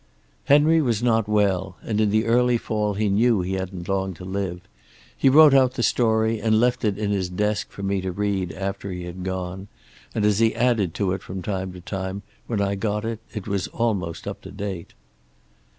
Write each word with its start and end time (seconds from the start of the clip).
"Henry 0.45 0.81
was 0.81 1.03
not 1.03 1.27
well, 1.29 1.77
and 1.83 2.01
in 2.01 2.09
the 2.09 2.25
early 2.25 2.57
fall 2.57 2.95
he 2.95 3.07
knew 3.07 3.41
he 3.41 3.53
hadn't 3.53 3.87
long 3.87 4.15
to 4.15 4.25
live. 4.25 4.61
He 5.15 5.29
wrote 5.29 5.53
out 5.53 5.75
the 5.75 5.83
story 5.83 6.39
and 6.41 6.59
left 6.59 6.83
it 6.83 6.97
in 6.97 7.11
his 7.11 7.29
desk 7.29 7.69
for 7.69 7.83
me 7.83 8.01
to 8.01 8.11
read 8.11 8.51
after 8.51 8.89
he 8.91 9.03
had 9.03 9.23
gone, 9.23 9.67
and 10.15 10.25
as 10.25 10.39
he 10.39 10.55
added 10.55 10.95
to 10.95 11.11
it 11.11 11.21
from 11.21 11.43
time 11.43 11.71
to 11.73 11.81
time, 11.81 12.23
when 12.47 12.59
I 12.61 12.73
got 12.73 13.05
it 13.05 13.19
it 13.35 13.47
was 13.47 13.67
almost 13.67 14.27
up 14.27 14.41
to 14.41 14.49
date. 14.49 14.93